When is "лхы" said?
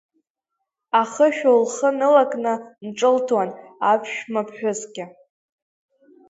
1.61-1.89